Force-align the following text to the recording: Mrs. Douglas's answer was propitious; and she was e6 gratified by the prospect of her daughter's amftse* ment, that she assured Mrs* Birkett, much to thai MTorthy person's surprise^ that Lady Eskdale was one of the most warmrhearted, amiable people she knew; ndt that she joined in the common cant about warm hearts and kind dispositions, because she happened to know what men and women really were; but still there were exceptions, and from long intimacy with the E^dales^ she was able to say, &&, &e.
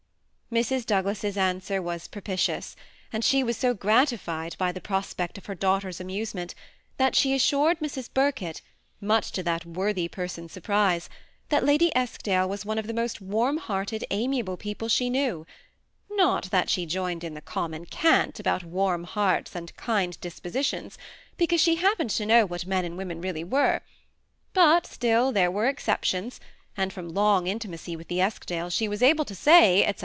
Mrs. 0.51 0.85
Douglas's 0.85 1.37
answer 1.37 1.81
was 1.81 2.09
propitious; 2.09 2.75
and 3.13 3.23
she 3.23 3.41
was 3.41 3.57
e6 3.59 3.79
gratified 3.79 4.53
by 4.57 4.73
the 4.73 4.81
prospect 4.81 5.37
of 5.37 5.45
her 5.45 5.55
daughter's 5.55 5.99
amftse* 5.99 6.35
ment, 6.35 6.53
that 6.97 7.15
she 7.15 7.33
assured 7.33 7.79
Mrs* 7.79 8.09
Birkett, 8.13 8.59
much 8.99 9.31
to 9.31 9.43
thai 9.43 9.59
MTorthy 9.59 10.11
person's 10.11 10.53
surprise^ 10.53 11.07
that 11.47 11.63
Lady 11.63 11.89
Eskdale 11.95 12.49
was 12.49 12.65
one 12.65 12.77
of 12.77 12.85
the 12.85 12.93
most 12.93 13.21
warmrhearted, 13.21 14.03
amiable 14.11 14.57
people 14.57 14.89
she 14.89 15.09
knew; 15.09 15.47
ndt 16.11 16.49
that 16.49 16.69
she 16.69 16.85
joined 16.85 17.23
in 17.23 17.33
the 17.33 17.39
common 17.39 17.85
cant 17.85 18.37
about 18.37 18.65
warm 18.65 19.05
hearts 19.05 19.55
and 19.55 19.73
kind 19.77 20.19
dispositions, 20.19 20.97
because 21.37 21.61
she 21.61 21.75
happened 21.75 22.09
to 22.09 22.25
know 22.25 22.45
what 22.45 22.67
men 22.67 22.83
and 22.83 22.97
women 22.97 23.21
really 23.21 23.45
were; 23.45 23.79
but 24.51 24.85
still 24.85 25.31
there 25.31 25.49
were 25.49 25.67
exceptions, 25.69 26.41
and 26.75 26.91
from 26.91 27.07
long 27.07 27.47
intimacy 27.47 27.95
with 27.95 28.09
the 28.09 28.17
E^dales^ 28.17 28.73
she 28.73 28.89
was 28.89 29.01
able 29.01 29.23
to 29.23 29.33
say, 29.33 29.85
&&, 29.89 29.89
&e. 29.89 29.93